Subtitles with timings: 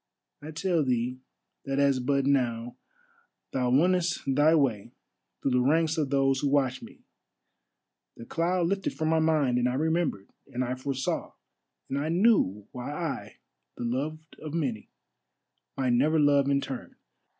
[0.41, 1.19] I tell thee
[1.65, 2.75] that as but now
[3.51, 4.93] thou wonnest thy way
[5.39, 7.03] through the ranks of those who watch me,
[8.17, 11.33] the cloud lifted from my mind, and I remembered, and I foresaw,
[11.87, 13.35] and I knew why I,
[13.77, 14.89] the loved of many,
[15.77, 16.95] might never love in turn.